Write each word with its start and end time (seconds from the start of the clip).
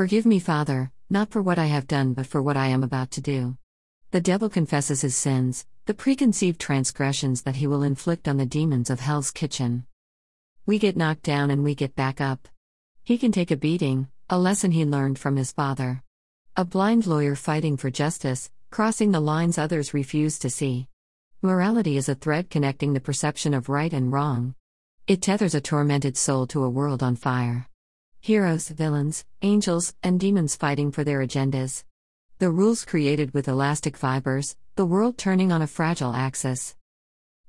Forgive 0.00 0.24
me, 0.24 0.38
Father, 0.38 0.90
not 1.10 1.30
for 1.30 1.42
what 1.42 1.58
I 1.58 1.66
have 1.66 1.86
done, 1.86 2.14
but 2.14 2.26
for 2.26 2.40
what 2.40 2.56
I 2.56 2.68
am 2.68 2.82
about 2.82 3.10
to 3.10 3.20
do. 3.20 3.58
The 4.12 4.20
devil 4.22 4.48
confesses 4.48 5.02
his 5.02 5.14
sins, 5.14 5.66
the 5.84 5.92
preconceived 5.92 6.58
transgressions 6.58 7.42
that 7.42 7.56
he 7.56 7.66
will 7.66 7.82
inflict 7.82 8.26
on 8.26 8.38
the 8.38 8.46
demons 8.46 8.88
of 8.88 9.00
hell's 9.00 9.30
kitchen. 9.30 9.84
We 10.64 10.78
get 10.78 10.96
knocked 10.96 11.24
down 11.24 11.50
and 11.50 11.62
we 11.62 11.74
get 11.74 11.94
back 11.94 12.18
up. 12.18 12.48
He 13.04 13.18
can 13.18 13.30
take 13.30 13.50
a 13.50 13.58
beating, 13.58 14.08
a 14.30 14.38
lesson 14.38 14.70
he 14.70 14.86
learned 14.86 15.18
from 15.18 15.36
his 15.36 15.52
father. 15.52 16.02
A 16.56 16.64
blind 16.64 17.06
lawyer 17.06 17.36
fighting 17.36 17.76
for 17.76 17.90
justice, 17.90 18.50
crossing 18.70 19.12
the 19.12 19.20
lines 19.20 19.58
others 19.58 19.92
refuse 19.92 20.38
to 20.38 20.48
see. 20.48 20.88
Morality 21.42 21.98
is 21.98 22.08
a 22.08 22.14
thread 22.14 22.48
connecting 22.48 22.94
the 22.94 23.00
perception 23.00 23.52
of 23.52 23.68
right 23.68 23.92
and 23.92 24.10
wrong. 24.10 24.54
It 25.06 25.20
tethers 25.20 25.54
a 25.54 25.60
tormented 25.60 26.16
soul 26.16 26.46
to 26.46 26.64
a 26.64 26.70
world 26.70 27.02
on 27.02 27.16
fire. 27.16 27.66
Heroes, 28.22 28.68
villains, 28.68 29.24
angels, 29.40 29.94
and 30.02 30.20
demons 30.20 30.54
fighting 30.54 30.92
for 30.92 31.04
their 31.04 31.20
agendas. 31.20 31.84
The 32.38 32.50
rules 32.50 32.84
created 32.84 33.32
with 33.32 33.48
elastic 33.48 33.96
fibers, 33.96 34.56
the 34.76 34.84
world 34.84 35.16
turning 35.16 35.50
on 35.50 35.62
a 35.62 35.66
fragile 35.66 36.12
axis. 36.12 36.76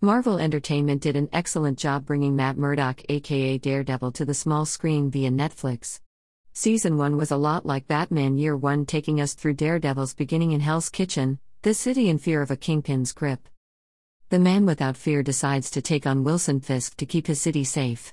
Marvel 0.00 0.40
Entertainment 0.40 1.02
did 1.02 1.14
an 1.14 1.28
excellent 1.32 1.78
job 1.78 2.04
bringing 2.04 2.34
Matt 2.34 2.56
Murdock, 2.56 3.00
aka 3.08 3.58
Daredevil, 3.58 4.10
to 4.10 4.24
the 4.24 4.34
small 4.34 4.64
screen 4.64 5.08
via 5.08 5.30
Netflix. 5.30 6.00
Season 6.52 6.96
1 6.96 7.16
was 7.16 7.30
a 7.30 7.36
lot 7.36 7.64
like 7.64 7.86
Batman 7.86 8.36
Year 8.36 8.56
1, 8.56 8.86
taking 8.86 9.20
us 9.20 9.34
through 9.34 9.54
Daredevil's 9.54 10.14
beginning 10.14 10.50
in 10.50 10.58
Hell's 10.58 10.88
Kitchen, 10.88 11.38
the 11.62 11.74
city 11.74 12.08
in 12.08 12.18
fear 12.18 12.42
of 12.42 12.50
a 12.50 12.56
kingpin's 12.56 13.12
grip. 13.12 13.48
The 14.30 14.40
man 14.40 14.66
without 14.66 14.96
fear 14.96 15.22
decides 15.22 15.70
to 15.70 15.80
take 15.80 16.08
on 16.08 16.24
Wilson 16.24 16.58
Fisk 16.58 16.96
to 16.96 17.06
keep 17.06 17.28
his 17.28 17.40
city 17.40 17.62
safe. 17.62 18.12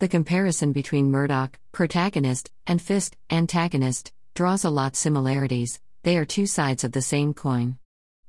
The 0.00 0.06
comparison 0.06 0.70
between 0.70 1.10
Murdock, 1.10 1.58
protagonist, 1.72 2.52
and 2.68 2.80
Fisk, 2.80 3.16
antagonist, 3.30 4.12
draws 4.32 4.62
a 4.62 4.70
lot 4.70 4.94
similarities, 4.94 5.80
they 6.04 6.16
are 6.16 6.24
two 6.24 6.46
sides 6.46 6.84
of 6.84 6.92
the 6.92 7.02
same 7.02 7.34
coin. 7.34 7.78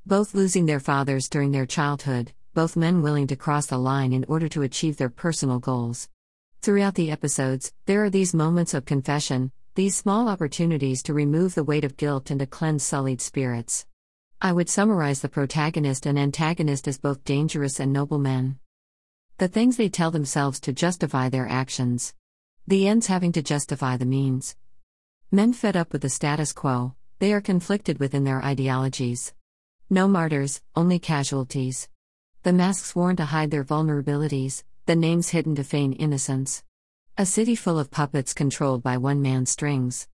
Both 0.04 0.34
losing 0.34 0.66
their 0.66 0.80
fathers 0.80 1.28
during 1.28 1.52
their 1.52 1.66
childhood, 1.66 2.32
both 2.54 2.74
men 2.74 3.02
willing 3.02 3.28
to 3.28 3.36
cross 3.36 3.66
the 3.66 3.78
line 3.78 4.12
in 4.12 4.24
order 4.24 4.48
to 4.48 4.62
achieve 4.62 4.96
their 4.96 5.08
personal 5.08 5.60
goals. 5.60 6.08
Throughout 6.60 6.96
the 6.96 7.12
episodes, 7.12 7.72
there 7.86 8.02
are 8.02 8.10
these 8.10 8.34
moments 8.34 8.74
of 8.74 8.84
confession, 8.84 9.52
these 9.76 9.94
small 9.94 10.28
opportunities 10.28 11.04
to 11.04 11.14
remove 11.14 11.54
the 11.54 11.62
weight 11.62 11.84
of 11.84 11.96
guilt 11.96 12.32
and 12.32 12.40
to 12.40 12.46
cleanse 12.46 12.82
sullied 12.82 13.20
spirits. 13.20 13.86
I 14.42 14.52
would 14.52 14.68
summarize 14.68 15.20
the 15.20 15.28
protagonist 15.28 16.04
and 16.04 16.18
antagonist 16.18 16.88
as 16.88 16.98
both 16.98 17.22
dangerous 17.22 17.78
and 17.78 17.92
noble 17.92 18.18
men 18.18 18.58
the 19.40 19.48
things 19.48 19.78
they 19.78 19.88
tell 19.88 20.10
themselves 20.10 20.60
to 20.60 20.70
justify 20.70 21.30
their 21.30 21.48
actions. 21.48 22.12
The 22.66 22.86
ends 22.86 23.06
having 23.06 23.32
to 23.32 23.40
justify 23.40 23.96
the 23.96 24.04
means. 24.04 24.54
Men 25.30 25.54
fed 25.54 25.78
up 25.78 25.94
with 25.94 26.02
the 26.02 26.10
status 26.10 26.52
quo, 26.52 26.94
they 27.20 27.32
are 27.32 27.40
conflicted 27.40 27.98
within 27.98 28.24
their 28.24 28.44
ideologies. 28.44 29.32
No 29.88 30.06
martyrs, 30.06 30.60
only 30.76 30.98
casualties. 30.98 31.88
The 32.42 32.52
masks 32.52 32.94
worn 32.94 33.16
to 33.16 33.24
hide 33.24 33.50
their 33.50 33.64
vulnerabilities, 33.64 34.62
the 34.84 34.94
names 34.94 35.30
hidden 35.30 35.54
to 35.54 35.64
feign 35.64 35.94
innocence. 35.94 36.62
A 37.16 37.24
city 37.24 37.54
full 37.54 37.78
of 37.78 37.90
puppets 37.90 38.34
controlled 38.34 38.82
by 38.82 38.98
one 38.98 39.22
man's 39.22 39.48
strings. 39.48 40.06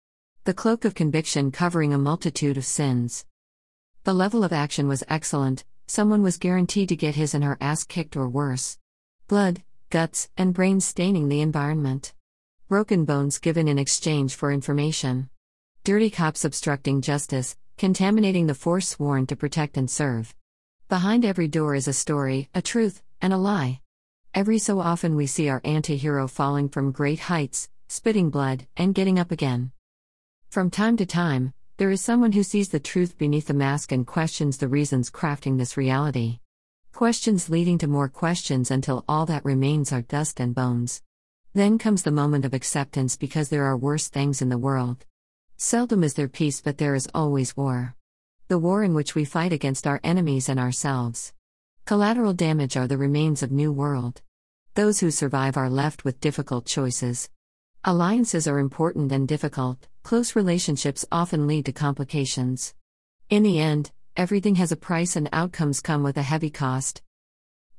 The 0.43 0.53
cloak 0.53 0.85
of 0.85 0.93
conviction 0.93 1.49
covering 1.49 1.95
a 1.95 1.97
multitude 1.97 2.57
of 2.57 2.65
sins. 2.65 3.25
The 4.03 4.13
level 4.13 4.43
of 4.43 4.53
action 4.53 4.87
was 4.87 5.03
excellent, 5.07 5.65
someone 5.87 6.21
was 6.21 6.37
guaranteed 6.37 6.89
to 6.89 6.95
get 6.95 7.15
his 7.15 7.33
and 7.33 7.43
her 7.43 7.57
ass 7.59 7.83
kicked 7.83 8.15
or 8.15 8.29
worse 8.29 8.77
blood, 9.27 9.63
guts, 9.89 10.29
and 10.37 10.53
brains 10.53 10.85
staining 10.85 11.29
the 11.29 11.41
environment. 11.41 12.13
Broken 12.69 13.05
bones 13.05 13.39
given 13.39 13.67
in 13.67 13.79
exchange 13.79 14.35
for 14.35 14.51
information. 14.51 15.29
Dirty 15.83 16.11
cops 16.11 16.45
obstructing 16.45 17.01
justice, 17.01 17.57
contaminating 17.77 18.45
the 18.45 18.53
force 18.53 18.89
sworn 18.89 19.25
to 19.25 19.35
protect 19.35 19.77
and 19.77 19.89
serve. 19.89 20.35
Behind 20.89 21.25
every 21.25 21.47
door 21.47 21.73
is 21.73 21.87
a 21.87 21.93
story, 21.93 22.49
a 22.53 22.61
truth, 22.61 23.01
and 23.19 23.33
a 23.33 23.37
lie. 23.37 23.81
Every 24.35 24.59
so 24.59 24.79
often 24.79 25.15
we 25.15 25.25
see 25.25 25.49
our 25.49 25.61
anti 25.63 25.97
hero 25.97 26.27
falling 26.27 26.69
from 26.69 26.91
great 26.91 27.21
heights, 27.21 27.69
spitting 27.87 28.29
blood, 28.29 28.67
and 28.77 28.93
getting 28.93 29.17
up 29.17 29.31
again. 29.31 29.71
From 30.49 30.69
time 30.69 30.97
to 30.97 31.05
time, 31.05 31.53
there 31.77 31.89
is 31.89 31.99
someone 31.99 32.33
who 32.33 32.43
sees 32.43 32.69
the 32.69 32.79
truth 32.79 33.17
beneath 33.17 33.47
the 33.47 33.55
mask 33.55 33.91
and 33.91 34.05
questions 34.05 34.57
the 34.57 34.67
reasons 34.67 35.09
crafting 35.09 35.57
this 35.57 35.77
reality. 35.77 36.41
Questions 36.95 37.49
leading 37.49 37.77
to 37.79 37.87
more 37.87 38.07
questions 38.07 38.71
until 38.71 39.03
all 39.05 39.25
that 39.25 39.43
remains 39.43 39.91
are 39.91 40.03
dust 40.03 40.39
and 40.39 40.55
bones. 40.55 41.01
Then 41.53 41.77
comes 41.77 42.03
the 42.03 42.09
moment 42.09 42.45
of 42.45 42.53
acceptance 42.53 43.17
because 43.17 43.49
there 43.49 43.65
are 43.65 43.75
worse 43.75 44.07
things 44.07 44.41
in 44.41 44.47
the 44.47 44.57
world. 44.57 45.05
Seldom 45.57 46.05
is 46.05 46.13
there 46.13 46.29
peace, 46.29 46.61
but 46.61 46.77
there 46.77 46.95
is 46.95 47.09
always 47.13 47.57
war. 47.57 47.97
The 48.47 48.57
war 48.57 48.81
in 48.81 48.93
which 48.93 49.13
we 49.13 49.25
fight 49.25 49.51
against 49.51 49.85
our 49.85 49.99
enemies 50.05 50.47
and 50.47 50.57
ourselves. 50.57 51.33
Collateral 51.83 52.31
damage 52.31 52.77
are 52.77 52.87
the 52.87 52.97
remains 52.97 53.43
of 53.43 53.51
New 53.51 53.73
World. 53.73 54.21
Those 54.75 55.01
who 55.01 55.11
survive 55.11 55.57
are 55.57 55.69
left 55.69 56.05
with 56.05 56.21
difficult 56.21 56.65
choices. 56.65 57.29
Alliances 57.83 58.47
are 58.47 58.57
important 58.57 59.11
and 59.11 59.27
difficult, 59.27 59.89
close 60.03 60.33
relationships 60.33 61.03
often 61.11 61.45
lead 61.45 61.65
to 61.65 61.73
complications. 61.73 62.73
In 63.29 63.43
the 63.43 63.59
end, 63.59 63.91
everything 64.17 64.55
has 64.55 64.71
a 64.71 64.77
price 64.77 65.15
and 65.15 65.27
outcomes 65.33 65.81
come 65.81 66.03
with 66.03 66.17
a 66.17 66.21
heavy 66.21 66.49
cost. 66.49 67.01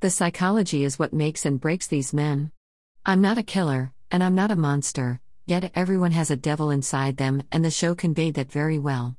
The 0.00 0.10
psychology 0.10 0.82
is 0.82 0.98
what 0.98 1.12
makes 1.12 1.47
and 1.47 1.60
breaks 1.60 1.86
these 1.86 2.12
men. 2.12 2.50
I'm 3.04 3.20
not 3.20 3.38
a 3.38 3.42
killer, 3.42 3.92
and 4.10 4.24
I'm 4.24 4.34
not 4.34 4.50
a 4.50 4.56
monster, 4.56 5.20
yet 5.47 5.70
everyone 5.76 6.10
has 6.10 6.30
a 6.30 6.36
devil 6.36 6.70
inside 6.70 7.19
them, 7.19 7.44
and 7.52 7.64
the 7.64 7.70
show 7.70 7.94
conveyed 7.94 8.34
that 8.34 8.50
very 8.50 8.78
well. 8.78 9.14